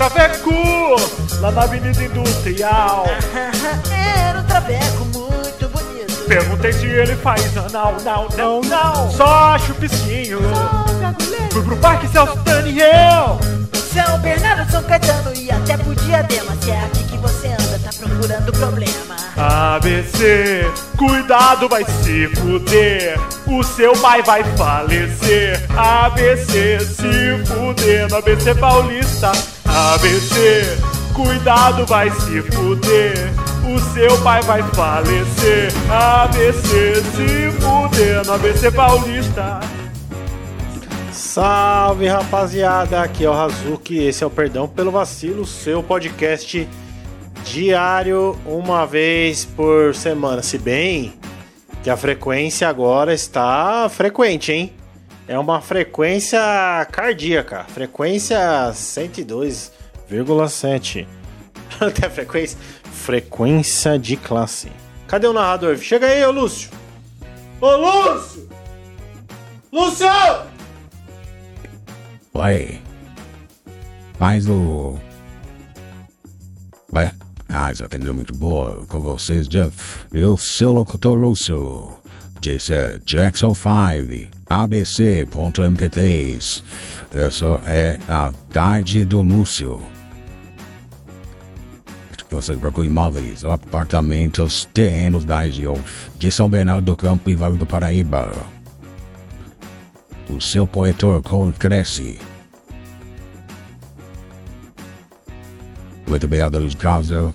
Traveco, 0.00 0.50
lá 1.40 1.50
na 1.50 1.64
Avenida 1.64 2.02
Industrial. 2.02 3.04
Era 4.18 4.40
um 4.40 4.44
traveco 4.44 5.04
muito 5.04 5.68
bonito. 5.68 6.24
Perguntei 6.26 6.72
se 6.72 6.86
ele 6.86 7.14
faz 7.16 7.54
anal, 7.54 7.96
não, 8.02 8.26
não, 8.30 8.60
não. 8.62 9.10
Só 9.10 9.58
chupisquinho. 9.58 10.40
Fui 11.52 11.62
pro 11.62 11.76
Parque 11.76 12.08
Celso 12.08 12.34
Daniel. 12.38 13.38
São 13.92 14.18
Bernardo, 14.20 14.72
São 14.72 14.82
Caetano 14.84 15.34
e 15.36 15.50
até 15.50 15.76
pro 15.76 15.94
Diadema. 15.94 16.56
Se 16.62 16.70
é 16.70 16.80
aqui 16.82 17.04
que 17.04 17.18
você 17.18 17.48
anda, 17.48 17.78
tá 17.84 17.90
procurando 17.98 18.52
problema. 18.52 19.16
ABC, 19.36 20.64
cuidado, 20.96 21.68
vai 21.68 21.84
se 21.84 22.26
fuder. 22.36 23.20
O 23.46 23.62
seu 23.62 23.92
pai 23.98 24.22
vai 24.22 24.44
falecer. 24.56 25.60
ABC, 25.76 26.80
se 26.80 27.44
fuder 27.44 28.08
no 28.08 28.16
ABC 28.16 28.54
Paulista. 28.54 29.59
ABC, 29.72 30.78
cuidado, 31.14 31.86
vai 31.86 32.10
se 32.10 32.42
fuder. 32.42 33.14
O 33.64 33.78
seu 33.94 34.20
pai 34.22 34.42
vai 34.42 34.62
falecer. 34.74 35.72
ABC, 35.88 36.96
se 36.96 37.50
fuder 37.60 38.26
no 38.26 38.32
ABC 38.32 38.70
Paulista. 38.72 39.60
Salve 41.12 42.08
rapaziada, 42.08 43.00
aqui 43.00 43.24
é 43.24 43.30
o 43.30 43.32
Razuki, 43.32 43.98
esse 43.98 44.24
é 44.24 44.26
o 44.26 44.30
Perdão 44.30 44.66
pelo 44.66 44.90
Vacilo, 44.90 45.46
seu 45.46 45.82
podcast 45.82 46.68
diário, 47.44 48.36
uma 48.44 48.84
vez 48.86 49.44
por 49.44 49.94
semana. 49.94 50.42
Se 50.42 50.58
bem 50.58 51.14
que 51.82 51.90
a 51.90 51.96
frequência 51.96 52.68
agora 52.68 53.14
está 53.14 53.88
frequente, 53.88 54.50
hein? 54.50 54.72
É 55.30 55.38
uma 55.38 55.60
frequência 55.60 56.40
cardíaca, 56.90 57.62
frequência 57.68 58.36
102,7. 58.72 61.06
Até 61.80 62.10
frequência, 62.10 62.58
frequência 62.82 63.96
de 63.96 64.16
classe. 64.16 64.72
Cadê 65.06 65.28
o 65.28 65.32
narrador? 65.32 65.78
Chega 65.78 66.08
aí, 66.08 66.24
ô 66.24 66.32
Lúcio! 66.32 66.68
Ô 67.60 67.76
Lúcio! 67.76 68.48
Lúcio! 69.72 70.08
Vai. 72.34 72.82
Faz 74.18 74.48
o. 74.48 74.98
Vai. 76.88 77.12
Ah, 77.48 77.72
já 77.72 77.84
atendeu 77.84 78.12
muito 78.12 78.34
boa 78.34 78.84
com 78.88 78.98
vocês, 78.98 79.46
Jeff. 79.46 80.06
Eu 80.12 80.36
sou 80.36 80.70
o 80.70 80.72
locutor 80.72 81.16
Lúcio. 81.16 81.96
Disse 82.40 82.74
é 82.74 82.98
Jackson 83.04 83.54
5, 83.54 84.39
ABC.mp3. 84.50 86.62
Essa 87.14 87.46
é 87.66 87.98
a 88.08 88.32
tarde 88.52 89.04
do 89.04 89.22
Lúcio. 89.22 89.80
Você 92.30 92.56
procura 92.56 92.86
imóveis, 92.86 93.44
apartamentos, 93.44 94.68
terrenos 94.74 95.24
da 95.24 95.40
região 95.40 95.78
de 96.16 96.32
São 96.32 96.48
Bernardo 96.48 96.84
do 96.84 96.96
Campo 96.96 97.30
e 97.30 97.34
Vale 97.34 97.58
do 97.58 97.66
Paraíba. 97.66 98.32
O 100.28 100.40
seu 100.40 100.66
poetor 100.66 101.22
cresce. 101.52 102.18
Muito 106.08 106.28
bem, 106.28 106.40
Adeus 106.40 106.74
Casa. 106.74 107.34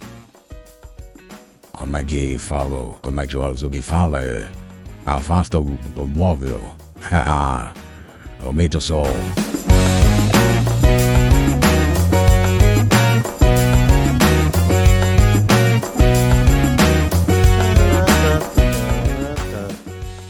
Como 1.72 1.98
é 1.98 2.04
que 2.04 2.38
falou? 2.38 3.00
Como 3.02 3.22
é 3.22 3.28
que 3.28 3.38
o 3.38 3.42
fala? 3.82 4.20
Afasta 5.06 5.60
o 5.60 6.08
móvel. 6.08 6.62
Aumenta 8.44 8.78
o 8.78 8.82
som. 8.82 9.06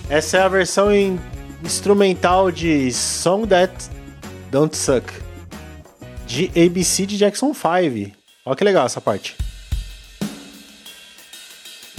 Essa 0.10 0.38
é 0.38 0.42
a 0.42 0.48
versão 0.48 0.94
em 0.94 1.20
instrumental 1.64 2.50
de 2.50 2.92
Song 2.94 3.46
That 3.48 3.74
Don't 4.50 4.78
Suck 4.78 5.12
de 6.26 6.50
ABC 6.56 7.06
de 7.06 7.18
Jackson 7.18 7.54
5. 7.54 8.16
Olha 8.46 8.56
que 8.56 8.64
legal 8.64 8.86
essa 8.86 9.02
parte. 9.02 9.36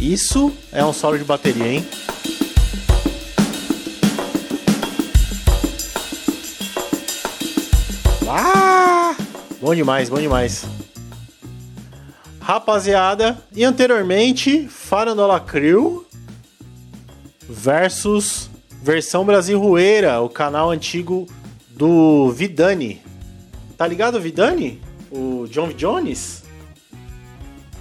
Isso 0.00 0.52
é 0.72 0.84
um 0.84 0.92
solo 0.92 1.18
de 1.18 1.24
bateria, 1.24 1.66
hein? 1.66 1.88
Bom 9.66 9.74
demais, 9.74 10.08
bom 10.08 10.20
demais. 10.20 10.64
Rapaziada, 12.38 13.36
e 13.52 13.64
anteriormente, 13.64 14.68
Farandola 14.68 15.40
Crew 15.40 16.06
versus 17.48 18.48
Versão 18.80 19.24
Brasil 19.24 19.58
Rueira, 19.58 20.20
o 20.20 20.28
canal 20.28 20.70
antigo 20.70 21.26
do 21.70 22.30
Vidani. 22.30 23.02
Tá 23.76 23.88
ligado, 23.88 24.20
Vidani? 24.20 24.80
O 25.10 25.48
John 25.50 25.72
Jones? 25.72 26.44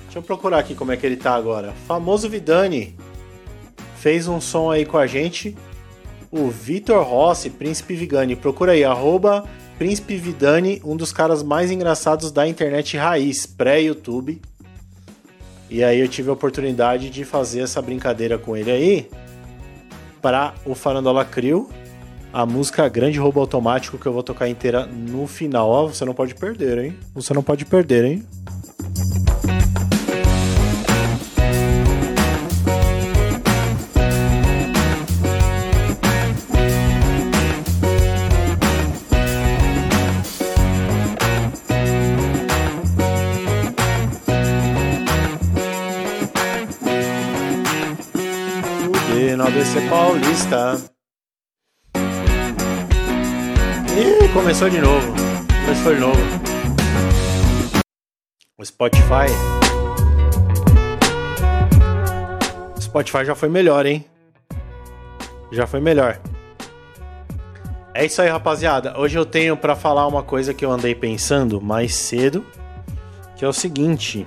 Deixa 0.06 0.18
eu 0.18 0.24
procurar 0.24 0.58
aqui 0.58 0.74
como 0.74 0.92
é 0.92 0.98
que 0.98 1.06
ele 1.06 1.18
tá 1.18 1.36
agora. 1.36 1.72
Famoso 1.88 2.28
Vidani. 2.28 2.98
Fez 3.98 4.28
um 4.28 4.42
som 4.42 4.72
aí 4.72 4.88
com 4.88 4.98
a 4.98 5.06
gente. 5.06 5.56
O 6.32 6.50
Vitor 6.50 7.04
Rossi, 7.04 7.52
Príncipe 7.52 7.94
Vigani. 7.94 8.36
Procura 8.36 8.72
aí, 8.72 8.84
arroba 8.84 9.48
Príncipe 9.78 10.16
Vidani, 10.16 10.82
um 10.86 10.96
dos 10.96 11.12
caras 11.12 11.44
mais 11.44 11.70
engraçados 11.70 12.32
da 12.32 12.48
internet 12.48 12.96
raiz, 12.96 13.46
pré-YouTube. 13.46 14.42
E 15.70 15.84
aí 15.84 16.00
eu 16.00 16.08
tive 16.08 16.30
a 16.30 16.34
oportunidade 16.34 17.10
de 17.10 17.26
fazer 17.26 17.62
essa 17.62 17.82
brincadeira 17.82 18.38
com 18.38 18.56
ele 18.56 18.72
aí 18.72 19.10
para 20.22 20.54
o 20.66 20.74
Farandola 20.74 21.26
Crew. 21.26 21.70
A 22.32 22.46
música 22.46 22.88
Grande 22.88 23.20
Roubo 23.20 23.40
Automático 23.40 23.98
que 23.98 24.06
eu 24.06 24.14
vou 24.14 24.24
tocar 24.24 24.48
inteira 24.48 24.86
no 24.86 25.28
final. 25.28 25.70
Ó, 25.70 25.88
você 25.88 26.06
não 26.06 26.14
pode 26.14 26.36
perder, 26.36 26.78
hein? 26.78 26.98
Você 27.14 27.34
não 27.34 27.44
pode 27.44 27.66
perder, 27.66 28.06
hein? 28.06 28.26
Paulista. 50.46 50.92
Ih, 53.98 54.34
começou 54.34 54.70
de 54.70 54.80
novo. 54.80 55.14
Começou 55.66 55.94
de 55.94 56.00
novo. 56.00 56.20
O 58.58 58.66
Spotify. 58.66 59.28
O 62.78 62.82
Spotify 62.82 63.26
já 63.26 63.36
foi 63.36 63.50
melhor, 63.50 63.86
hein? 63.86 64.06
Já 65.52 65.66
foi 65.66 65.80
melhor. 65.80 66.20
É 67.94 68.06
isso 68.06 68.22
aí, 68.22 68.30
rapaziada. 68.30 69.00
Hoje 69.00 69.18
eu 69.18 69.26
tenho 69.26 69.56
para 69.56 69.76
falar 69.76 70.06
uma 70.08 70.22
coisa 70.22 70.54
que 70.54 70.66
eu 70.66 70.72
andei 70.72 70.94
pensando 70.94 71.62
mais 71.62 71.96
cedo, 71.96 72.46
que 73.36 73.46
é 73.46 73.48
o 73.48 73.54
seguinte. 73.54 74.26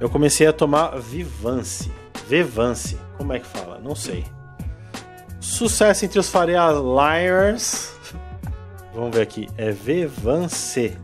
Eu 0.00 0.10
comecei 0.10 0.46
a 0.46 0.52
tomar 0.52 0.98
Vivance. 0.98 1.90
Vivance. 2.28 2.98
Como 3.16 3.32
é 3.32 3.38
que 3.38 3.46
fala? 3.46 3.78
Não 3.78 3.94
sei. 3.94 4.24
Sucesso 5.44 6.06
entre 6.06 6.18
os 6.18 6.30
Faria 6.30 6.70
Liars. 6.70 7.92
Vamos 8.94 9.14
ver 9.14 9.20
aqui. 9.20 9.46
É 9.58 9.70
Vevance. 9.70 10.96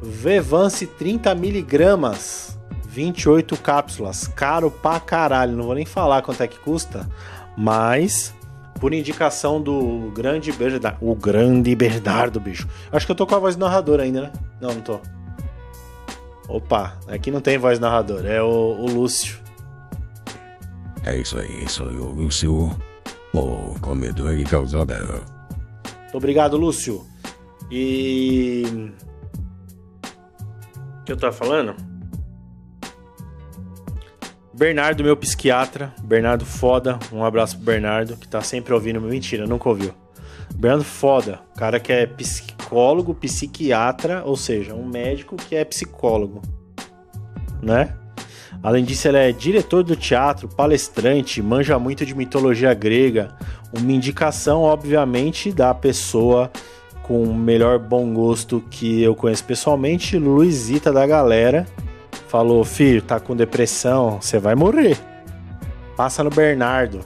Vevance 0.00 0.86
30 0.86 1.34
miligramas. 1.34 2.56
28 2.86 3.56
cápsulas. 3.56 4.28
Caro 4.28 4.70
pra 4.70 5.00
caralho. 5.00 5.56
Não 5.56 5.64
vou 5.64 5.74
nem 5.74 5.84
falar 5.84 6.22
quanto 6.22 6.44
é 6.44 6.46
que 6.46 6.60
custa. 6.60 7.08
Mas, 7.56 8.32
por 8.78 8.94
indicação 8.94 9.60
do 9.60 10.12
grande 10.14 10.52
Bernardo. 10.52 10.98
O 11.00 11.16
grande 11.16 11.74
Bernardo, 11.74 12.38
bicho. 12.38 12.68
Acho 12.92 13.04
que 13.04 13.10
eu 13.10 13.16
tô 13.16 13.26
com 13.26 13.34
a 13.34 13.40
voz 13.40 13.56
do 13.56 13.64
narrador 13.64 13.98
ainda, 13.98 14.22
né? 14.22 14.32
Não, 14.60 14.72
não 14.72 14.80
tô. 14.80 15.00
Opa, 16.48 16.96
aqui 17.08 17.32
não 17.32 17.40
tem 17.40 17.58
voz 17.58 17.80
narrador. 17.80 18.24
É 18.24 18.40
o, 18.40 18.46
o 18.46 18.86
Lúcio. 18.86 19.44
É 21.06 21.16
isso 21.16 21.38
aí, 21.38 21.68
sou 21.68 21.88
eu, 21.92 22.06
Lúcio. 22.06 22.68
O 23.32 23.78
comedor 23.80 24.36
e 24.36 24.42
causada. 24.42 24.98
Muito 25.04 26.16
obrigado, 26.16 26.56
Lúcio. 26.56 27.06
E. 27.70 28.64
O 31.00 31.04
que 31.04 31.12
eu 31.12 31.16
tava 31.16 31.32
falando? 31.32 31.76
Bernardo, 34.52 35.04
meu 35.04 35.16
psiquiatra. 35.16 35.94
Bernardo 36.02 36.44
foda. 36.44 36.98
Um 37.12 37.24
abraço 37.24 37.54
pro 37.56 37.66
Bernardo, 37.66 38.16
que 38.16 38.26
tá 38.26 38.40
sempre 38.40 38.74
ouvindo. 38.74 39.00
Mentira, 39.00 39.46
nunca 39.46 39.68
ouviu. 39.68 39.94
Bernardo 40.56 40.84
foda. 40.84 41.38
Cara 41.56 41.78
que 41.78 41.92
é 41.92 42.04
psicólogo, 42.04 43.14
psiquiatra, 43.14 44.24
ou 44.24 44.36
seja, 44.36 44.74
um 44.74 44.84
médico 44.84 45.36
que 45.36 45.54
é 45.54 45.64
psicólogo, 45.64 46.42
né? 47.62 47.96
Além 48.66 48.82
disso, 48.82 49.06
ele 49.06 49.18
é 49.18 49.30
diretor 49.30 49.84
do 49.84 49.94
teatro, 49.94 50.48
palestrante, 50.48 51.40
manja 51.40 51.78
muito 51.78 52.04
de 52.04 52.16
mitologia 52.16 52.74
grega. 52.74 53.28
Uma 53.72 53.92
indicação, 53.92 54.62
obviamente, 54.62 55.52
da 55.52 55.72
pessoa 55.72 56.50
com 57.04 57.22
o 57.22 57.32
melhor 57.32 57.78
bom 57.78 58.12
gosto 58.12 58.60
que 58.68 59.00
eu 59.00 59.14
conheço 59.14 59.44
pessoalmente, 59.44 60.18
Luizita 60.18 60.92
da 60.92 61.06
galera. 61.06 61.64
Falou, 62.26 62.64
filho, 62.64 63.00
tá 63.00 63.20
com 63.20 63.36
depressão, 63.36 64.20
você 64.20 64.36
vai 64.36 64.56
morrer. 64.56 64.98
Passa 65.96 66.24
no 66.24 66.30
Bernardo. 66.30 67.02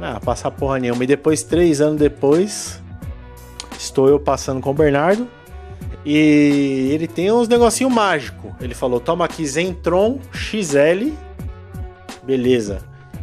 Ah, 0.00 0.18
passar 0.18 0.50
porra 0.50 0.78
nenhuma. 0.78 1.04
E 1.04 1.06
depois, 1.06 1.42
três 1.42 1.78
anos 1.82 1.98
depois, 1.98 2.82
estou 3.78 4.08
eu 4.08 4.18
passando 4.18 4.62
com 4.62 4.70
o 4.70 4.74
Bernardo. 4.74 5.28
E 6.10 6.88
ele 6.90 7.06
tem 7.06 7.30
uns 7.30 7.48
negocinho 7.48 7.90
mágico. 7.90 8.56
Ele 8.62 8.74
falou: 8.74 8.98
toma 8.98 9.26
aqui 9.26 9.46
Zentron 9.46 10.18
XL. 10.32 11.12
Beleza. 12.22 12.78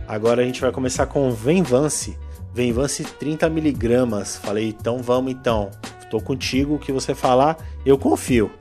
Agora 0.08 0.44
a 0.44 0.46
gente 0.46 0.62
vai 0.62 0.72
começar 0.72 1.08
com 1.08 1.32
Venvance. 1.32 2.16
Venvance 2.54 3.04
30mg. 3.04 4.40
Falei, 4.40 4.68
então 4.68 5.00
vamos 5.00 5.32
então. 5.32 5.72
Tô 6.12 6.22
contigo, 6.22 6.76
o 6.76 6.80
que 6.80 6.92
você 6.92 7.16
falar, 7.16 7.58
eu 7.84 7.98
confio. 7.98 8.52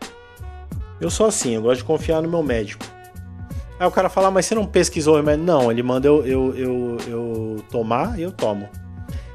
Eu 0.99 1.11
sou 1.11 1.27
assim, 1.27 1.56
eu 1.56 1.61
gosto 1.61 1.81
de 1.81 1.85
confiar 1.85 2.23
no 2.23 2.29
meu 2.31 2.43
médico. 2.43 2.87
Aí 3.79 3.87
o 3.87 3.91
cara 3.91 4.09
fala, 4.09 4.31
mas 4.31 4.47
você 4.47 4.55
não 4.55 4.65
pesquisou 4.65 5.12
o 5.12 5.17
remédio? 5.19 5.44
Não, 5.44 5.70
ele 5.70 5.82
manda 5.82 6.09
eu, 6.09 6.25
eu, 6.25 6.55
eu, 6.56 6.97
eu 7.06 7.56
tomar 7.70 8.19
e 8.19 8.23
eu 8.23 8.32
tomo. 8.32 8.70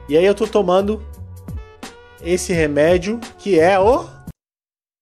E 0.09 0.17
aí 0.17 0.25
eu 0.25 0.33
tô 0.33 0.47
tomando 0.47 0.99
esse 2.23 2.53
remédio 2.53 3.19
que 3.37 3.59
é 3.59 3.79
o 3.79 4.17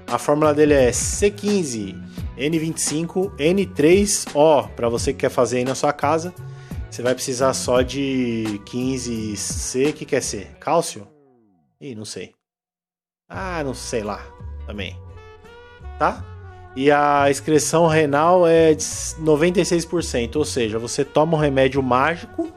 A 0.07 0.17
fórmula 0.17 0.53
dele 0.53 0.73
é 0.73 0.91
C15 0.91 1.95
N25 2.37 3.35
N3O 3.37 4.69
para 4.75 4.89
você 4.89 5.13
que 5.13 5.19
quer 5.19 5.29
fazer 5.29 5.59
aí 5.59 5.63
na 5.63 5.75
sua 5.75 5.93
casa. 5.93 6.33
Você 6.89 7.01
vai 7.01 7.13
precisar 7.13 7.53
só 7.53 7.81
de 7.81 8.59
15C, 8.65 9.93
que 9.93 10.05
quer 10.05 10.21
ser? 10.21 10.47
Cálcio? 10.59 11.07
Ih, 11.79 11.95
não 11.95 12.03
sei. 12.03 12.33
Ah, 13.29 13.63
não 13.63 13.73
sei 13.73 14.03
lá 14.03 14.21
também. 14.65 14.97
Tá? 15.97 16.30
E 16.75 16.89
a 16.89 17.29
excreção 17.29 17.85
renal 17.87 18.47
é 18.47 18.73
de 18.73 18.83
96%, 18.83 20.37
ou 20.37 20.45
seja, 20.45 20.79
você 20.79 21.03
toma 21.03 21.35
um 21.35 21.39
remédio 21.39 21.83
mágico 21.83 22.49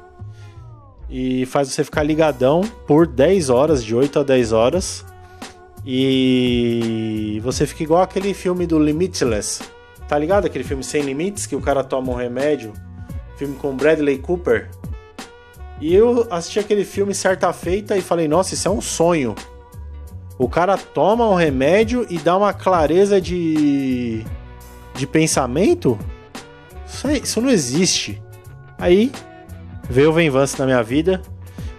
e 1.11 1.45
faz 1.47 1.69
você 1.69 1.83
ficar 1.83 2.03
ligadão 2.03 2.63
por 2.87 3.07
10 3.07 3.51
horas, 3.51 3.85
de 3.85 3.95
8 3.95 4.21
a 4.21 4.23
10 4.23 4.53
horas. 4.53 5.05
E 5.85 7.41
você 7.43 7.67
fica 7.67 7.83
igual 7.83 8.03
aquele 8.03 8.33
filme 8.33 8.67
do 8.67 8.79
Limitless. 8.79 9.63
Tá 10.09 10.19
ligado? 10.19 10.47
Aquele 10.47 10.65
filme 10.65 10.85
Sem 10.85 11.03
Limites, 11.03 11.47
que 11.47 11.57
o 11.57 11.61
cara 11.61 11.83
toma 11.83 12.13
um 12.13 12.15
remédio. 12.15 12.73
Filme 13.37 13.57
com 13.57 13.77
Bradley 13.77 14.19
Cooper. 14.19 14.71
E 15.81 15.95
eu 15.95 16.27
assisti 16.31 16.59
aquele 16.59 16.85
filme 16.85 17.15
certa 17.15 17.53
feita 17.53 17.97
e 17.97 18.01
falei, 18.01 18.29
nossa, 18.29 18.55
isso 18.55 18.69
é 18.69 18.71
um 18.71 18.81
sonho. 18.81 19.35
O 20.39 20.49
cara 20.49 20.77
toma 20.77 21.29
um 21.29 21.35
remédio 21.35 22.07
e 22.11 22.19
dá 22.19 22.37
uma 22.37 22.53
clareza 22.53 23.21
de, 23.21 24.25
de 24.95 25.07
pensamento? 25.07 25.99
Isso, 26.87 27.07
aí, 27.07 27.21
isso 27.23 27.41
não 27.41 27.51
existe. 27.51 28.21
Aí 28.77 29.13
veio 29.89 30.11
o 30.11 30.13
Venvance 30.13 30.59
na 30.59 30.67
minha 30.67 30.83
vida. 30.83 31.23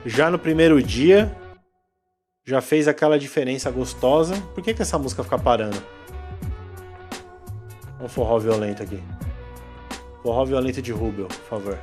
Já 0.06 0.30
no 0.30 0.40
primeiro 0.40 0.82
dia, 0.82 1.36
já 2.46 2.62
fez 2.62 2.88
aquela 2.88 3.20
diferença 3.20 3.70
gostosa. 3.70 4.36
Por 4.54 4.64
que, 4.64 4.74
que 4.74 4.82
essa 4.82 4.98
música 4.98 5.24
fica 5.24 5.38
parando? 5.38 5.82
Um 8.00 8.08
forró 8.08 8.40
violento 8.40 8.84
aqui. 8.84 9.04
Forró 10.24 10.46
violento 10.46 10.82
de 10.82 10.92
Rubel, 10.92 11.28
por 11.28 11.46
favor. 11.50 11.80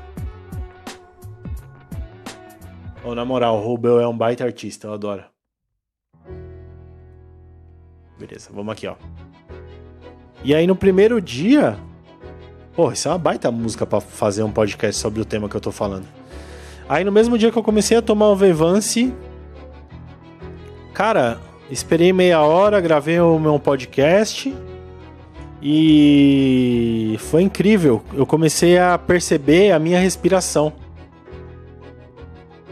Oh, 3.04 3.14
na 3.14 3.24
moral, 3.24 3.58
o 3.58 3.60
Rubel 3.60 4.00
é 4.00 4.06
um 4.06 4.16
baita 4.16 4.44
artista, 4.44 4.86
eu 4.86 4.94
adoro. 4.94 5.31
Beleza, 8.22 8.50
vamos 8.54 8.72
aqui, 8.72 8.86
ó. 8.86 8.94
E 10.44 10.54
aí 10.54 10.64
no 10.64 10.76
primeiro 10.76 11.20
dia. 11.20 11.76
Pô, 12.72 12.92
isso 12.92 13.08
é 13.08 13.10
uma 13.10 13.18
baita 13.18 13.50
música 13.50 13.84
para 13.84 14.00
fazer 14.00 14.44
um 14.44 14.50
podcast 14.52 15.00
sobre 15.00 15.20
o 15.20 15.24
tema 15.24 15.48
que 15.48 15.56
eu 15.56 15.60
tô 15.60 15.72
falando. 15.72 16.06
Aí 16.88 17.02
no 17.02 17.10
mesmo 17.10 17.36
dia 17.36 17.50
que 17.50 17.58
eu 17.58 17.64
comecei 17.64 17.96
a 17.96 18.02
tomar 18.02 18.28
o 18.28 18.36
Vevance. 18.36 19.12
Cara, 20.94 21.40
esperei 21.68 22.12
meia 22.12 22.40
hora, 22.40 22.80
gravei 22.80 23.18
o 23.18 23.40
meu 23.40 23.58
podcast. 23.58 24.54
E 25.60 27.16
foi 27.18 27.42
incrível. 27.42 28.04
Eu 28.14 28.24
comecei 28.24 28.78
a 28.78 28.96
perceber 28.96 29.72
a 29.72 29.80
minha 29.80 29.98
respiração. 29.98 30.72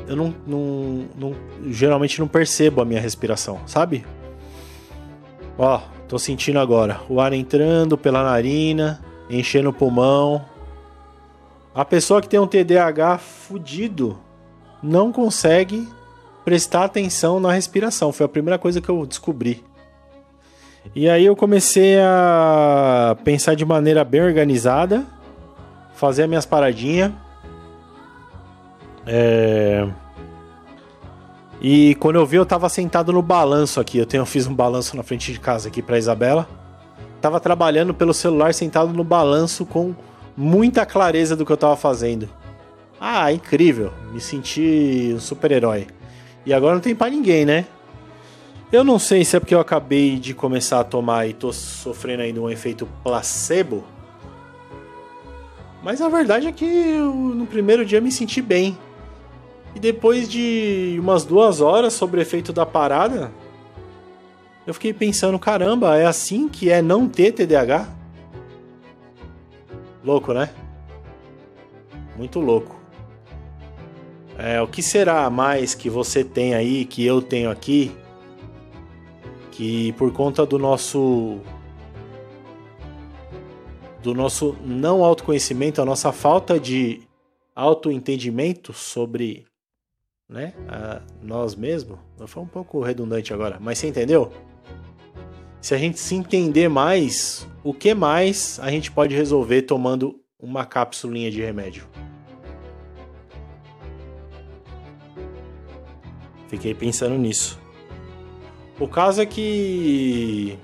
Eu 0.06 0.14
não, 0.14 0.34
não, 0.46 1.04
não 1.18 1.34
geralmente 1.66 2.20
não 2.20 2.28
percebo 2.28 2.80
a 2.80 2.84
minha 2.84 3.00
respiração, 3.00 3.60
sabe? 3.66 4.04
Ó, 5.62 5.78
tô 6.08 6.18
sentindo 6.18 6.58
agora 6.58 7.02
o 7.06 7.20
ar 7.20 7.34
entrando 7.34 7.98
pela 7.98 8.24
narina, 8.24 8.98
enchendo 9.28 9.68
o 9.68 9.72
pulmão. 9.74 10.42
A 11.74 11.84
pessoa 11.84 12.22
que 12.22 12.28
tem 12.30 12.40
um 12.40 12.46
TDAH 12.46 13.18
fudido 13.18 14.18
não 14.82 15.12
consegue 15.12 15.86
prestar 16.46 16.84
atenção 16.84 17.38
na 17.38 17.52
respiração. 17.52 18.10
Foi 18.10 18.24
a 18.24 18.28
primeira 18.28 18.58
coisa 18.58 18.80
que 18.80 18.88
eu 18.88 19.04
descobri. 19.04 19.62
E 20.94 21.10
aí 21.10 21.26
eu 21.26 21.36
comecei 21.36 22.00
a 22.00 23.18
pensar 23.22 23.54
de 23.54 23.66
maneira 23.66 24.02
bem 24.02 24.22
organizada, 24.22 25.04
fazer 25.92 26.22
as 26.22 26.28
minhas 26.30 26.46
paradinhas. 26.46 27.12
É... 29.06 29.86
E 31.60 31.94
quando 31.96 32.16
eu 32.16 32.24
vi, 32.24 32.36
eu 32.36 32.46
tava 32.46 32.68
sentado 32.68 33.12
no 33.12 33.20
balanço 33.20 33.80
aqui. 33.80 33.98
Eu 33.98 34.06
tenho, 34.06 34.22
eu 34.22 34.26
fiz 34.26 34.46
um 34.46 34.54
balanço 34.54 34.96
na 34.96 35.02
frente 35.02 35.32
de 35.32 35.38
casa 35.38 35.68
aqui 35.68 35.82
pra 35.82 35.98
Isabela. 35.98 36.48
Tava 37.20 37.38
trabalhando 37.38 37.92
pelo 37.92 38.14
celular 38.14 38.54
sentado 38.54 38.92
no 38.94 39.04
balanço 39.04 39.66
com 39.66 39.94
muita 40.34 40.86
clareza 40.86 41.36
do 41.36 41.44
que 41.44 41.52
eu 41.52 41.56
tava 41.56 41.76
fazendo. 41.76 42.28
Ah, 42.98 43.30
incrível. 43.30 43.92
Me 44.12 44.20
senti 44.20 45.12
um 45.14 45.20
super-herói. 45.20 45.86
E 46.46 46.54
agora 46.54 46.74
não 46.74 46.80
tem 46.80 46.94
para 46.94 47.10
ninguém, 47.10 47.44
né? 47.44 47.66
Eu 48.72 48.82
não 48.82 48.98
sei 48.98 49.24
se 49.24 49.36
é 49.36 49.40
porque 49.40 49.54
eu 49.54 49.60
acabei 49.60 50.16
de 50.16 50.32
começar 50.32 50.80
a 50.80 50.84
tomar 50.84 51.28
e 51.28 51.34
tô 51.34 51.52
sofrendo 51.52 52.22
ainda 52.22 52.40
um 52.40 52.48
efeito 52.48 52.88
placebo. 53.02 53.84
Mas 55.82 56.00
a 56.00 56.08
verdade 56.08 56.46
é 56.46 56.52
que 56.52 56.64
eu, 56.64 57.12
no 57.12 57.46
primeiro 57.46 57.84
dia 57.84 58.00
me 58.00 58.12
senti 58.12 58.40
bem. 58.40 58.78
E 59.74 59.78
depois 59.78 60.28
de 60.28 60.96
umas 61.00 61.24
duas 61.24 61.60
horas 61.60 61.92
sobre 61.92 62.20
o 62.20 62.22
efeito 62.22 62.52
da 62.52 62.66
parada, 62.66 63.30
eu 64.66 64.74
fiquei 64.74 64.92
pensando: 64.92 65.38
caramba, 65.38 65.96
é 65.96 66.06
assim 66.06 66.48
que 66.48 66.70
é 66.70 66.82
não 66.82 67.08
ter 67.08 67.32
TDAH? 67.32 67.88
Louco, 70.04 70.32
né? 70.32 70.50
Muito 72.16 72.40
louco. 72.40 72.80
É, 74.38 74.60
o 74.60 74.66
que 74.66 74.82
será 74.82 75.28
mais 75.28 75.74
que 75.74 75.90
você 75.90 76.24
tem 76.24 76.54
aí, 76.54 76.84
que 76.84 77.04
eu 77.04 77.20
tenho 77.20 77.50
aqui, 77.50 77.94
que 79.50 79.92
por 79.92 80.10
conta 80.12 80.46
do 80.46 80.58
nosso 80.58 81.38
do 84.02 84.14
nosso 84.14 84.56
não 84.64 85.04
autoconhecimento, 85.04 85.82
a 85.82 85.84
nossa 85.84 86.10
falta 86.10 86.58
de 86.58 87.02
autoentendimento 87.54 88.72
sobre 88.72 89.49
né? 90.30 90.54
A 90.68 91.02
nós 91.20 91.54
mesmos. 91.54 91.98
Foi 92.26 92.42
um 92.42 92.46
pouco 92.46 92.80
redundante 92.80 93.34
agora, 93.34 93.58
mas 93.60 93.78
você 93.78 93.88
entendeu? 93.88 94.32
Se 95.60 95.74
a 95.74 95.78
gente 95.78 95.98
se 95.98 96.14
entender 96.14 96.68
mais, 96.68 97.46
o 97.62 97.74
que 97.74 97.92
mais 97.92 98.58
a 98.62 98.70
gente 98.70 98.90
pode 98.90 99.14
resolver 99.14 99.62
tomando 99.62 100.18
uma 100.38 100.64
cápsulinha 100.64 101.30
de 101.30 101.42
remédio? 101.42 101.86
Fiquei 106.48 106.74
pensando 106.74 107.16
nisso. 107.18 107.60
O 108.78 108.88
caso 108.88 109.20
é 109.20 109.26
que 109.26 110.58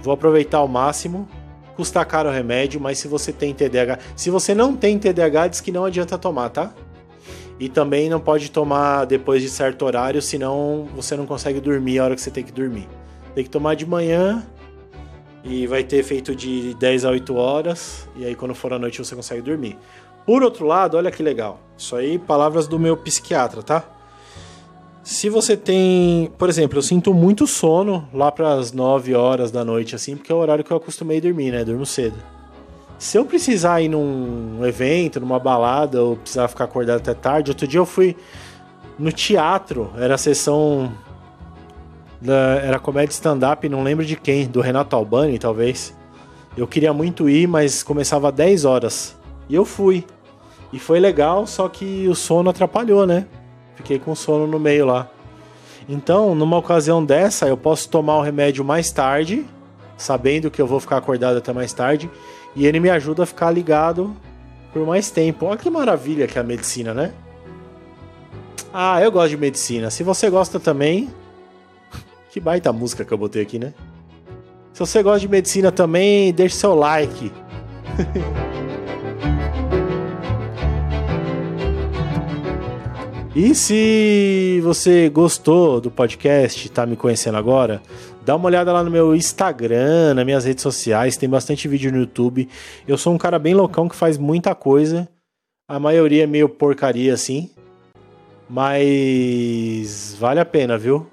vou 0.00 0.14
aproveitar 0.14 0.58
ao 0.58 0.68
máximo. 0.68 1.28
Custa 1.74 2.02
caro 2.04 2.30
o 2.30 2.32
remédio, 2.32 2.80
mas 2.80 2.98
se 2.98 3.08
você 3.08 3.32
tem 3.32 3.52
TDAH, 3.52 3.98
se 4.14 4.30
você 4.30 4.54
não 4.54 4.74
tem 4.74 4.98
TDAH, 4.98 5.48
diz 5.48 5.60
que 5.60 5.72
não 5.72 5.84
adianta 5.84 6.16
tomar, 6.16 6.48
tá? 6.48 6.72
E 7.58 7.68
também 7.68 8.10
não 8.10 8.20
pode 8.20 8.50
tomar 8.50 9.06
depois 9.06 9.40
de 9.42 9.48
certo 9.48 9.84
horário, 9.84 10.20
senão 10.20 10.86
você 10.94 11.16
não 11.16 11.26
consegue 11.26 11.60
dormir 11.60 11.98
a 11.98 12.04
hora 12.04 12.14
que 12.14 12.20
você 12.20 12.30
tem 12.30 12.44
que 12.44 12.52
dormir. 12.52 12.88
Tem 13.34 13.44
que 13.44 13.50
tomar 13.50 13.74
de 13.74 13.86
manhã 13.86 14.46
E 15.48 15.66
vai 15.66 15.84
ter 15.84 16.02
feito 16.02 16.34
de 16.34 16.74
10 16.74 17.04
a 17.04 17.10
8 17.10 17.34
horas. 17.36 18.08
E 18.16 18.24
aí, 18.24 18.34
quando 18.34 18.54
for 18.54 18.72
à 18.72 18.78
noite, 18.78 18.98
você 18.98 19.14
consegue 19.14 19.42
dormir. 19.42 19.78
Por 20.26 20.42
outro 20.42 20.66
lado, 20.66 20.96
olha 20.96 21.10
que 21.10 21.22
legal. 21.22 21.60
Isso 21.78 21.94
aí, 21.94 22.18
palavras 22.18 22.66
do 22.66 22.80
meu 22.80 22.96
psiquiatra, 22.96 23.62
tá? 23.62 23.84
Se 25.04 25.28
você 25.28 25.56
tem, 25.56 26.32
por 26.36 26.48
exemplo, 26.48 26.78
eu 26.78 26.82
sinto 26.82 27.14
muito 27.14 27.46
sono 27.46 28.08
lá 28.12 28.32
para 28.32 28.54
as 28.54 28.72
9 28.72 29.14
horas 29.14 29.52
da 29.52 29.64
noite, 29.64 29.94
assim, 29.94 30.16
porque 30.16 30.32
é 30.32 30.34
o 30.34 30.38
horário 30.38 30.64
que 30.64 30.72
eu 30.72 30.76
acostumei 30.76 31.18
a 31.18 31.20
dormir, 31.20 31.52
né? 31.52 31.64
Durmo 31.64 31.86
cedo. 31.86 32.16
Se 32.98 33.18
eu 33.18 33.24
precisar 33.26 33.82
ir 33.82 33.88
num 33.88 34.64
evento, 34.64 35.20
numa 35.20 35.38
balada, 35.38 36.02
ou 36.02 36.16
precisar 36.16 36.48
ficar 36.48 36.64
acordado 36.64 36.96
até 36.96 37.12
tarde, 37.12 37.50
outro 37.50 37.66
dia 37.66 37.78
eu 37.78 37.86
fui 37.86 38.16
no 38.98 39.12
teatro, 39.12 39.90
era 39.96 40.14
a 40.14 40.18
sessão. 40.18 40.92
Da, 42.18 42.60
era 42.62 42.78
comédia 42.78 43.12
stand-up, 43.12 43.68
não 43.68 43.82
lembro 43.82 44.04
de 44.04 44.16
quem, 44.16 44.46
do 44.46 44.62
Renato 44.62 44.96
Albani, 44.96 45.38
talvez. 45.38 45.94
Eu 46.56 46.66
queria 46.66 46.92
muito 46.92 47.28
ir, 47.28 47.46
mas 47.46 47.82
começava 47.82 48.28
às 48.28 48.34
10 48.34 48.64
horas. 48.64 49.16
E 49.48 49.54
eu 49.54 49.66
fui. 49.66 50.04
E 50.72 50.78
foi 50.78 50.98
legal, 50.98 51.46
só 51.46 51.68
que 51.68 52.08
o 52.08 52.14
sono 52.14 52.48
atrapalhou, 52.48 53.06
né? 53.06 53.26
Fiquei 53.74 53.98
com 53.98 54.14
sono 54.14 54.46
no 54.46 54.58
meio 54.58 54.86
lá. 54.86 55.08
Então, 55.86 56.34
numa 56.34 56.56
ocasião 56.56 57.04
dessa, 57.04 57.46
eu 57.46 57.56
posso 57.56 57.88
tomar 57.90 58.16
o 58.16 58.22
remédio 58.22 58.64
mais 58.64 58.90
tarde, 58.90 59.46
sabendo 59.96 60.50
que 60.50 60.60
eu 60.60 60.66
vou 60.66 60.80
ficar 60.80 60.98
acordado 60.98 61.38
até 61.38 61.52
mais 61.52 61.72
tarde, 61.72 62.10
e 62.54 62.66
ele 62.66 62.80
me 62.80 62.90
ajuda 62.90 63.22
a 63.22 63.26
ficar 63.26 63.50
ligado 63.50 64.14
por 64.72 64.86
mais 64.86 65.10
tempo. 65.10 65.46
Olha 65.46 65.56
que 65.56 65.70
maravilha 65.70 66.26
que 66.26 66.38
é 66.38 66.40
a 66.40 66.44
medicina, 66.44 66.92
né? 66.92 67.12
Ah, 68.72 69.00
eu 69.02 69.10
gosto 69.10 69.30
de 69.30 69.36
medicina. 69.36 69.90
Se 69.90 70.02
você 70.02 70.28
gosta 70.28 70.60
também. 70.60 71.10
Que 72.30 72.38
baita 72.38 72.70
música 72.72 73.04
que 73.04 73.12
eu 73.12 73.16
botei 73.16 73.40
aqui, 73.40 73.58
né? 73.58 73.72
Se 74.74 74.80
você 74.80 75.02
gosta 75.02 75.20
de 75.20 75.28
medicina 75.28 75.72
também, 75.72 76.32
deixe 76.32 76.56
seu 76.56 76.74
like. 76.74 77.32
E 83.38 83.54
se 83.54 84.62
você 84.64 85.10
gostou 85.10 85.78
do 85.78 85.90
podcast, 85.90 86.70
tá 86.70 86.86
me 86.86 86.96
conhecendo 86.96 87.36
agora, 87.36 87.82
dá 88.26 88.34
uma 88.34 88.46
olhada 88.46 88.72
lá 88.72 88.82
no 88.82 88.90
meu 88.90 89.14
Instagram, 89.14 90.14
nas 90.14 90.24
minhas 90.24 90.44
redes 90.44 90.60
sociais, 90.60 91.16
tem 91.16 91.28
bastante 91.28 91.68
vídeo 91.68 91.92
no 91.92 91.98
YouTube. 91.98 92.48
Eu 92.86 92.98
sou 92.98 93.14
um 93.14 93.18
cara 93.18 93.38
bem 93.38 93.54
loucão 93.54 93.88
que 93.88 93.94
faz 93.94 94.18
muita 94.18 94.52
coisa. 94.52 95.08
A 95.68 95.78
maioria 95.78 96.24
é 96.24 96.26
meio 96.26 96.48
porcaria 96.48 97.14
assim. 97.14 97.48
Mas 98.50 100.16
vale 100.18 100.40
a 100.40 100.44
pena, 100.44 100.76
viu? 100.76 101.06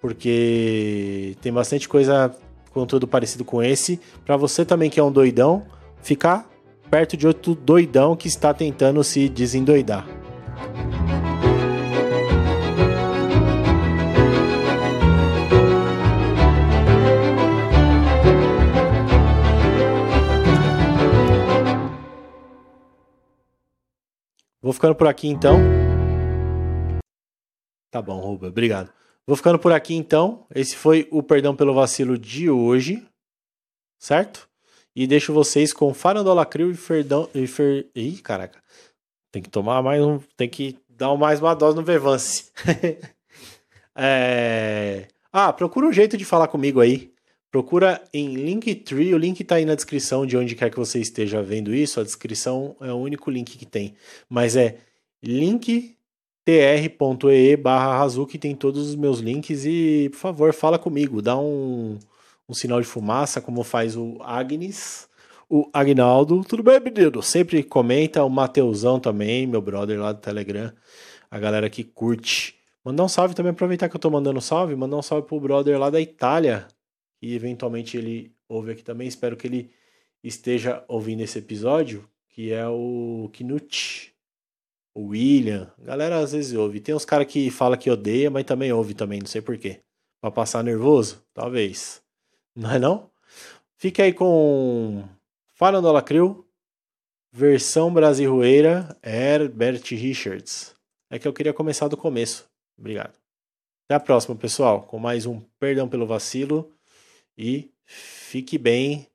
Porque 0.00 1.36
tem 1.40 1.52
bastante 1.52 1.88
coisa, 1.88 2.34
conteúdo 2.72 3.06
parecido 3.06 3.44
com 3.44 3.62
esse. 3.62 4.00
Para 4.26 4.36
você 4.36 4.64
também 4.64 4.90
que 4.90 4.98
é 4.98 5.02
um 5.02 5.12
doidão, 5.12 5.62
ficar 6.02 6.50
perto 6.90 7.16
de 7.16 7.24
outro 7.24 7.54
doidão 7.54 8.16
que 8.16 8.26
está 8.26 8.52
tentando 8.52 9.04
se 9.04 9.28
desendoidar. 9.28 10.04
Vou 24.62 24.72
ficando 24.72 24.94
por 24.94 25.08
aqui 25.08 25.26
então. 25.26 25.58
Tá 27.90 28.00
bom, 28.00 28.20
Ruba, 28.20 28.46
obrigado. 28.46 28.92
Vou 29.26 29.36
ficando 29.36 29.58
por 29.58 29.72
aqui 29.72 29.92
então. 29.92 30.46
Esse 30.54 30.76
foi 30.76 31.08
o 31.10 31.20
Perdão 31.20 31.56
pelo 31.56 31.74
Vacilo 31.74 32.16
de 32.16 32.48
hoje. 32.48 33.04
Certo? 33.98 34.48
E 34.94 35.04
deixo 35.04 35.32
vocês 35.32 35.72
com 35.72 35.92
Farandola 35.92 36.46
Crio 36.46 36.70
e 36.70 36.76
Ferdão. 36.76 37.28
E 37.34 37.44
Fer... 37.48 37.90
Ih, 37.92 38.18
caraca. 38.18 38.62
Tem 39.32 39.42
que 39.42 39.50
tomar 39.50 39.82
mais 39.82 40.00
um. 40.00 40.20
Tem 40.36 40.48
que 40.48 40.78
dar 40.88 41.12
mais 41.16 41.40
uma 41.40 41.54
dose 41.54 41.76
no 41.76 41.82
Vevance. 41.82 42.52
é... 43.96 45.08
Ah, 45.32 45.52
procura 45.52 45.88
um 45.88 45.92
jeito 45.92 46.16
de 46.16 46.24
falar 46.24 46.46
comigo 46.46 46.80
aí. 46.80 47.11
Procura 47.52 48.02
em 48.14 48.34
Linktree, 48.34 49.14
o 49.14 49.18
link 49.18 49.40
está 49.40 49.56
aí 49.56 49.66
na 49.66 49.74
descrição 49.74 50.24
de 50.24 50.38
onde 50.38 50.54
quer 50.54 50.70
que 50.70 50.78
você 50.78 50.98
esteja 50.98 51.42
vendo 51.42 51.74
isso. 51.74 52.00
A 52.00 52.02
descrição 52.02 52.74
é 52.80 52.90
o 52.90 52.96
único 52.96 53.30
link 53.30 53.58
que 53.58 53.66
tem. 53.66 53.94
Mas 54.26 54.56
é 54.56 54.78
linktr.ee 55.22 55.96
barra 57.58 58.00
Hazuki, 58.00 58.38
tem 58.38 58.54
todos 58.54 58.88
os 58.88 58.94
meus 58.94 59.18
links. 59.18 59.66
E, 59.66 60.08
por 60.12 60.18
favor, 60.18 60.54
fala 60.54 60.78
comigo. 60.78 61.20
Dá 61.20 61.38
um, 61.38 61.98
um 62.48 62.54
sinal 62.54 62.80
de 62.80 62.86
fumaça, 62.86 63.38
como 63.38 63.62
faz 63.62 63.98
o 63.98 64.16
Agnes, 64.22 65.06
o 65.46 65.68
Agnaldo. 65.74 66.42
Tudo 66.44 66.62
bem, 66.62 66.80
menino? 66.80 67.22
Sempre 67.22 67.62
comenta. 67.62 68.24
O 68.24 68.30
Mateusão 68.30 68.98
também, 68.98 69.46
meu 69.46 69.60
brother 69.60 70.00
lá 70.00 70.12
do 70.12 70.20
Telegram. 70.20 70.72
A 71.30 71.38
galera 71.38 71.68
que 71.68 71.84
curte. 71.84 72.54
Mandar 72.82 73.04
um 73.04 73.08
salve 73.08 73.34
também, 73.34 73.52
aproveitar 73.52 73.90
que 73.90 73.96
eu 73.96 74.00
tô 74.00 74.08
mandando 74.08 74.40
salve. 74.40 74.74
Mandar 74.74 74.96
um 74.96 75.02
salve 75.02 75.28
pro 75.28 75.38
brother 75.38 75.78
lá 75.78 75.90
da 75.90 76.00
Itália, 76.00 76.66
e 77.22 77.34
eventualmente 77.34 77.96
ele 77.96 78.34
ouve 78.48 78.72
aqui 78.72 78.82
também. 78.82 79.06
Espero 79.06 79.36
que 79.36 79.46
ele 79.46 79.70
esteja 80.22 80.84
ouvindo 80.88 81.22
esse 81.22 81.38
episódio, 81.38 82.06
que 82.28 82.52
é 82.52 82.66
o 82.66 83.30
Knut, 83.32 84.12
o 84.92 85.08
William. 85.08 85.72
A 85.80 85.84
galera 85.84 86.18
às 86.18 86.32
vezes 86.32 86.52
ouve. 86.52 86.80
Tem 86.80 86.94
uns 86.94 87.04
caras 87.04 87.28
que 87.28 87.48
fala 87.50 87.76
que 87.76 87.90
odeia, 87.90 88.28
mas 88.28 88.44
também 88.44 88.72
ouve 88.72 88.92
também, 88.92 89.20
não 89.20 89.26
sei 89.26 89.40
porquê. 89.40 89.80
Pra 90.20 90.30
passar 90.30 90.64
nervoso? 90.64 91.24
Talvez. 91.32 92.02
Não 92.54 92.72
é 92.72 92.78
não? 92.78 93.10
Fique 93.76 94.02
aí 94.02 94.12
com 94.12 95.04
Farandola 95.54 96.02
Crew, 96.02 96.46
versão 97.32 97.92
brasileira, 97.92 98.96
Herbert 99.02 99.82
Richards. 99.90 100.74
É 101.10 101.18
que 101.18 101.26
eu 101.26 101.32
queria 101.32 101.52
começar 101.52 101.88
do 101.88 101.96
começo. 101.96 102.48
Obrigado. 102.78 103.14
Até 103.84 103.94
a 103.94 104.00
próxima, 104.00 104.34
pessoal, 104.36 104.82
com 104.82 104.98
mais 104.98 105.26
um 105.26 105.40
Perdão 105.58 105.88
pelo 105.88 106.06
Vacilo. 106.06 106.72
E 107.36 107.70
fique 107.84 108.58
bem. 108.58 109.06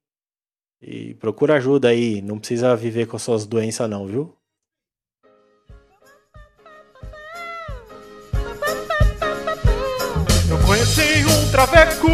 E 0.81 1.13
procura 1.15 1.55
ajuda 1.55 1.89
aí. 1.89 2.21
Não 2.21 2.38
precisa 2.38 2.75
viver 2.75 3.07
com 3.07 3.17
suas 3.17 3.45
doenças, 3.45 3.89
não, 3.89 4.05
viu? 4.05 4.33
Eu 10.50 10.57
conheci 10.65 11.25
um 11.25 11.51
traveco 11.51 12.07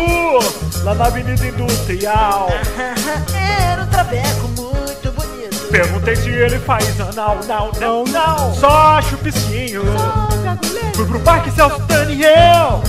lá 0.84 0.96
na 0.96 1.06
Avenida 1.06 1.46
Industrial. 1.46 2.48
Era 3.36 3.84
um 3.84 3.90
traveco 3.90 4.48
muito 4.50 5.12
bonito. 5.12 5.68
Perguntei 5.70 6.16
se 6.16 6.30
ele 6.30 6.60
faz 6.60 7.00
anal, 7.00 7.40
não, 7.46 7.72
não, 7.74 8.04
não. 8.06 8.54
Só 8.56 8.70
acho 8.98 9.18
piscinho. 9.18 9.84
Fui 10.96 11.06
pro 11.06 11.20
Parque 11.22 11.52
Celso 11.52 11.80
Daniel. 11.88 12.82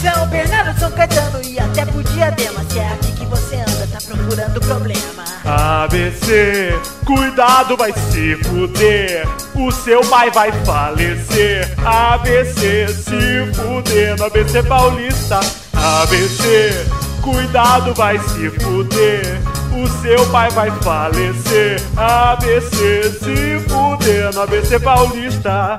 São 0.00 0.28
Bernardo, 0.28 0.78
São 0.78 0.92
Caetano 0.92 1.42
e 1.42 1.58
até 1.58 1.84
pro 1.84 2.04
Diadema. 2.04 2.64
Se 2.70 2.78
é 2.78 2.88
aqui 2.92 3.12
que 3.12 3.26
você 3.26 3.56
anda, 3.56 3.88
tá 3.90 3.98
procurando 4.06 4.60
problema. 4.60 5.24
ABC, 5.44 6.72
cuidado, 7.04 7.76
vai 7.76 7.92
se 7.92 8.36
fuder. 8.44 9.26
O 9.56 9.72
seu 9.72 10.00
pai 10.02 10.30
vai 10.30 10.52
falecer. 10.64 11.74
ABC, 11.84 12.86
se 12.88 13.52
fuder 13.54 14.16
no 14.16 14.26
ABC 14.26 14.62
Paulista. 14.62 15.40
ABC, 15.72 16.86
cuidado, 17.20 17.92
vai 17.94 18.20
se 18.20 18.50
fuder. 18.50 19.40
O 19.72 19.88
seu 20.00 20.24
pai 20.30 20.48
vai 20.50 20.70
falecer. 20.80 21.82
ABC, 21.96 23.02
se 23.18 23.68
fuder 23.68 24.32
no 24.32 24.42
ABC 24.42 24.78
Paulista. 24.78 25.78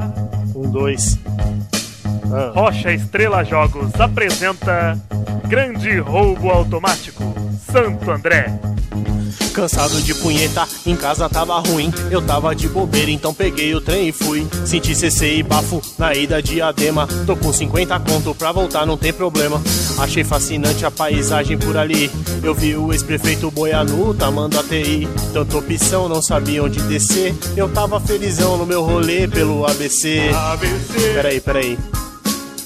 Um, 0.53 0.69
dois. 0.69 1.17
Ah. 2.31 2.51
Rocha 2.53 2.91
Estrela 2.91 3.43
Jogos 3.43 3.91
apresenta 3.99 4.99
Grande 5.47 5.97
Roubo 5.99 6.49
Automático 6.49 7.23
Santo 7.71 8.09
André. 8.09 8.51
Cansado 9.53 10.01
de 10.01 10.13
punheta, 10.13 10.67
em 10.85 10.95
casa 10.95 11.27
tava 11.27 11.59
ruim. 11.59 11.91
Eu 12.09 12.21
tava 12.21 12.55
de 12.55 12.67
bobeira, 12.67 13.11
então 13.11 13.33
peguei 13.33 13.73
o 13.75 13.81
trem 13.81 14.07
e 14.07 14.11
fui. 14.11 14.47
Senti 14.65 14.95
CC 14.95 15.37
e 15.37 15.43
bafo 15.43 15.81
na 15.97 16.13
ida 16.13 16.41
de 16.41 16.61
Adema. 16.61 17.07
Tô 17.25 17.35
com 17.35 17.51
50 17.51 17.99
conto 17.99 18.33
pra 18.33 18.51
voltar, 18.51 18.85
não 18.85 18.97
tem 18.97 19.11
problema. 19.11 19.61
Achei 19.97 20.23
fascinante 20.23 20.85
a 20.85 20.91
paisagem 20.91 21.57
por 21.57 21.75
ali. 21.77 22.09
Eu 22.43 22.53
vi 22.55 22.75
o 22.75 22.93
ex-prefeito 22.93 23.51
Boianu 23.51 24.13
tamando 24.13 24.57
a 24.59 24.63
TI. 24.63 25.07
Tanta 25.33 25.57
opção, 25.57 26.07
não 26.07 26.21
sabia 26.21 26.63
onde 26.63 26.81
descer. 26.83 27.35
Eu 27.57 27.67
tava 27.69 27.99
felizão 27.99 28.57
no 28.57 28.65
meu 28.65 28.83
rolê 28.83 29.27
pelo 29.27 29.65
ABC. 29.65 30.29
ABC, 30.33 31.13
Peraí, 31.13 31.41
peraí. 31.41 31.77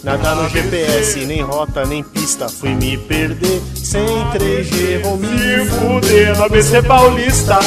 Nada 0.03 0.35
no 0.35 0.49
GPS, 0.49 1.25
nem 1.25 1.41
rota, 1.41 1.85
nem 1.85 2.03
pista. 2.03 2.49
Fui 2.49 2.75
me 2.75 2.97
perder 2.97 3.61
sem 3.73 4.05
3G, 4.05 5.01
vou 5.01 5.15
me 5.15 5.65
fuder 5.65 6.37
no 6.37 6.43
ABC 6.43 6.81
Paulista. 6.83 7.57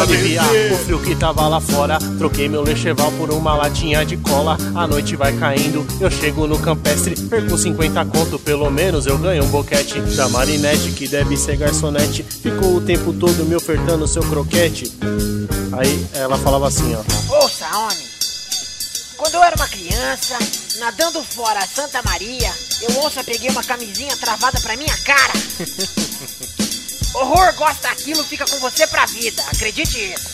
Aliviar 0.00 0.48
o 0.72 0.76
frio 0.78 0.98
que 0.98 1.14
tava 1.14 1.46
lá 1.46 1.60
fora. 1.60 1.98
Troquei 2.16 2.48
meu 2.48 2.62
lecheval 2.62 3.12
por 3.12 3.30
uma 3.30 3.54
latinha 3.54 4.02
de 4.02 4.16
cola. 4.16 4.56
A 4.74 4.86
noite 4.86 5.14
vai 5.14 5.34
caindo, 5.34 5.86
eu 6.00 6.10
chego 6.10 6.46
no 6.46 6.58
campestre. 6.58 7.14
Perco 7.28 7.58
50 7.58 8.02
conto, 8.06 8.38
pelo 8.38 8.70
menos 8.70 9.06
eu 9.06 9.18
ganho 9.18 9.44
um 9.44 9.48
boquete. 9.48 10.00
Da 10.16 10.26
Marinette, 10.30 10.90
que 10.92 11.06
deve 11.06 11.36
ser 11.36 11.58
garçonete. 11.58 12.22
Ficou 12.22 12.76
o 12.76 12.80
tempo 12.80 13.12
todo 13.12 13.44
me 13.44 13.54
ofertando 13.54 14.08
seu 14.08 14.22
croquete. 14.22 14.90
Aí 15.72 16.06
ela 16.14 16.38
falava 16.38 16.66
assim, 16.66 16.94
ó. 16.94 17.42
Ouça, 17.42 17.66
homem. 17.76 18.13
Quando 19.24 19.36
eu 19.36 19.42
era 19.42 19.56
uma 19.56 19.68
criança, 19.68 20.36
nadando 20.76 21.24
fora 21.24 21.58
a 21.58 21.66
Santa 21.66 22.02
Maria, 22.02 22.52
eu 22.82 23.00
ouça 23.00 23.24
peguei 23.24 23.48
uma 23.48 23.64
camisinha 23.64 24.14
travada 24.18 24.60
pra 24.60 24.76
minha 24.76 24.94
cara. 24.98 25.32
Horror 27.14 27.54
gosta 27.54 27.88
daquilo, 27.88 28.22
fica 28.22 28.44
com 28.44 28.58
você 28.58 28.86
pra 28.86 29.06
vida. 29.06 29.42
Acredite 29.44 30.12
isso. 30.12 30.28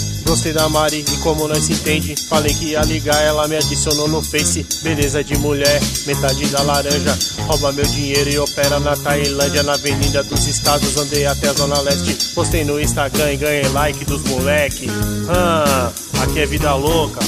Gostei 0.26 0.52
da 0.52 0.68
Mari 0.68 1.04
e 1.06 1.16
como 1.18 1.46
nós 1.48 1.64
se 1.64 1.72
entende 1.72 2.14
Falei 2.28 2.52
que 2.52 2.66
ia 2.72 2.82
ligar, 2.82 3.22
ela 3.22 3.46
me 3.48 3.56
adicionou 3.56 4.08
no 4.08 4.22
Face. 4.22 4.66
Beleza 4.82 5.22
de 5.22 5.36
mulher, 5.38 5.80
metade 6.06 6.46
da 6.48 6.62
laranja. 6.62 7.16
Rouba 7.46 7.72
meu 7.72 7.86
dinheiro 7.86 8.28
e 8.30 8.38
opera 8.38 8.80
na 8.80 8.96
Tailândia 8.96 9.62
Na 9.62 9.74
avenida 9.74 10.22
dos 10.24 10.46
estados, 10.46 10.96
andei 10.96 11.26
até 11.26 11.48
a 11.48 11.52
zona 11.52 11.80
leste. 11.80 12.34
Postei 12.34 12.64
no 12.64 12.80
Instagram 12.80 13.32
e 13.32 13.36
ganhei 13.36 13.68
like 13.68 14.04
dos 14.04 14.22
moleque. 14.24 14.88
Ah, 15.28 15.90
Aqui 16.22 16.40
é 16.40 16.46
vida 16.46 16.74
louca. 16.74 17.20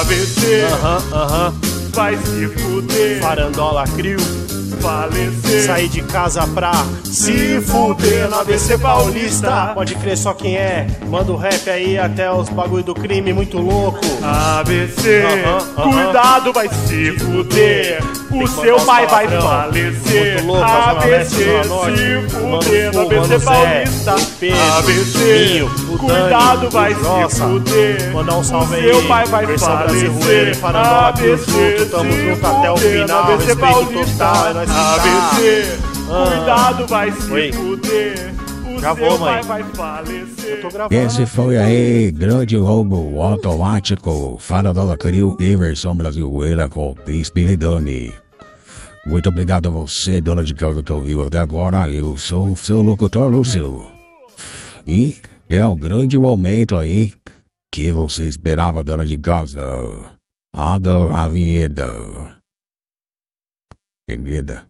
ABC. 0.00 0.62
Aham, 0.72 1.02
aham, 1.12 1.54
Vai 1.92 2.16
se 2.16 2.48
fuder. 2.60 3.20
farandola 3.20 3.84
crio 3.96 4.18
Falecer. 4.80 5.66
Saí 5.66 5.88
de 5.88 6.02
casa 6.02 6.46
pra 6.46 6.72
se 7.04 7.60
fuder 7.62 8.28
no 8.28 8.40
ABC 8.40 8.78
Paulista 8.78 9.72
Pode 9.74 9.94
crer 9.96 10.16
só 10.16 10.32
quem 10.34 10.56
é 10.56 10.86
Manda 11.08 11.32
o 11.32 11.36
rap 11.36 11.68
aí 11.68 11.98
até 11.98 12.30
os 12.30 12.48
bagulho 12.48 12.82
do 12.84 12.94
crime 12.94 13.32
muito 13.32 13.58
louco 13.58 14.00
ABC, 14.22 15.22
Aham, 15.24 15.58
aham. 15.76 15.92
cuidado, 15.92 16.52
vai 16.52 16.68
se 16.68 17.12
fuder. 17.18 18.02
O 18.30 18.46
seu 18.46 18.76
pai 18.80 19.06
vai 19.06 19.28
falecer. 19.28 20.44
Louco, 20.44 20.62
ABC, 20.62 21.28
se 21.28 22.28
fuder 22.28 22.88
ABC 22.88 22.96
Mano 22.96 23.26
Zé, 23.26 23.38
Paulista. 23.38 24.14
Pedro, 24.40 24.58
ABC, 24.78 25.18
Minho, 25.48 25.66
o 25.94 25.98
cuidado, 25.98 26.58
Dani, 26.60 26.72
vai 26.72 26.94
o 26.94 27.30
se 27.30 27.40
fuder. 27.40 28.12
Mandar 28.12 28.36
um 28.36 28.44
salve 28.44 28.74
o 28.74 28.78
aí, 28.78 28.90
seu 28.92 29.02
pai 29.08 29.26
vai 29.26 29.46
falecer. 29.58 29.78
brasileira 30.10 30.50
e 30.50 30.54
farandola 30.54 31.12
Cruz 31.12 31.46
junto, 31.46 31.86
tamo 31.90 32.12
junto 32.12 32.46
até 32.46 32.70
o 32.70 32.76
final, 32.76 33.22
ABC 33.22 33.46
respeito 33.46 33.72
Paulista. 33.72 34.24
total, 34.26 34.48
é 34.48 34.54
nóis 34.54 34.65
ABC, 34.68 35.78
Ah. 36.10 36.26
cuidado, 36.30 36.86
vai 36.86 37.12
se 37.12 37.30
Oi. 37.32 37.52
fuder. 37.52 38.34
O 38.76 38.80
Gravou, 38.80 39.10
seu 39.10 39.18
mãe. 39.18 39.44
pai 39.46 39.62
vai 39.62 39.64
falecer. 39.74 40.60
Tô 40.60 40.68
gravando. 40.68 40.94
Esse 40.94 41.24
foi 41.26 41.56
aí, 41.56 42.10
grande 42.12 42.56
roubo 42.56 43.20
automático, 43.22 44.36
Faradola 44.38 44.96
Crio 44.96 45.36
e 45.40 45.56
versão 45.56 45.94
brasileira 45.96 46.68
com 46.68 46.94
Pispiridone. 46.94 48.12
Muito 49.06 49.28
obrigado 49.28 49.68
a 49.68 49.70
você, 49.70 50.20
dona 50.20 50.42
de 50.44 50.52
casa 50.52 50.82
que 50.82 50.92
ouviu 50.92 51.24
até 51.24 51.38
agora. 51.38 51.88
Eu 51.88 52.16
sou 52.16 52.48
o 52.52 52.56
seu 52.56 52.82
locutor 52.82 53.30
Lúcio. 53.30 53.86
E 54.86 55.16
é 55.48 55.64
o 55.64 55.74
grande 55.76 56.18
momento 56.18 56.76
aí 56.76 57.12
que 57.72 57.90
você 57.92 58.24
esperava, 58.24 58.82
dona 58.84 59.06
de 59.06 59.16
casa. 59.16 59.62
Adoro 60.54 61.14
a 61.14 61.28
vinheta. 61.28 62.35
Vinheta. 64.08 64.68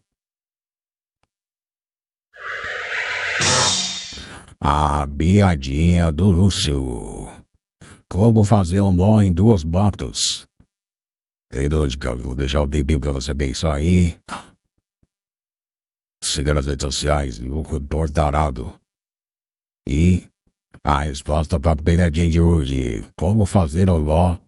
A 4.59 5.07
piadinha 5.07 6.11
do 6.11 6.31
Lúcio. 6.31 7.26
Como 8.11 8.45
fazer 8.45 8.81
um 8.81 8.93
nó 8.93 9.21
em 9.21 9.33
duas 9.33 9.62
botas? 9.62 10.47
Ei, 11.52 11.69
casa, 11.99 12.23
vou 12.23 12.35
deixar 12.35 12.62
o 12.62 12.69
tempinho 12.69 12.99
pra 12.99 13.12
você 13.12 13.35
pensar 13.35 13.75
aí. 13.75 14.19
Siga 16.23 16.55
nas 16.55 16.66
redes 16.66 16.85
sociais, 16.85 17.38
locutor 17.38 18.11
tarado. 18.11 18.75
E 19.87 20.27
a 20.83 21.03
resposta 21.03 21.61
pra 21.61 21.77
pegadinha 21.77 22.31
de 22.31 22.40
hoje. 22.40 23.07
Como 23.18 23.44
fazer 23.44 23.90
um 23.90 23.99
nó 23.99 24.38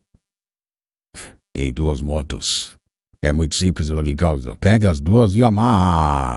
em 1.54 1.72
duas 1.72 2.00
motos? 2.00 2.77
É 3.20 3.32
muito 3.32 3.56
simples, 3.56 3.90
casa. 4.14 4.54
Pega 4.60 4.88
as 4.88 5.00
duas 5.00 5.34
e 5.34 5.42
amarra. 5.42 6.36